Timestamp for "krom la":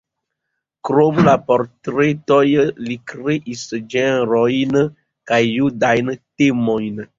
0.87-1.35